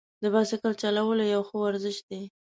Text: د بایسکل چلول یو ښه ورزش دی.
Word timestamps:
د 0.21 0.23
بایسکل 0.33 0.73
چلول 0.81 1.19
یو 1.33 1.41
ښه 1.47 1.55
ورزش 1.65 1.97
دی. 2.09 2.23